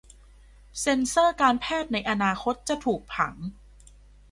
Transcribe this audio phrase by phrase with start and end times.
[0.79, 3.33] เซ็นเซอร์การแพทย์ในอนาคตจะถูกผัง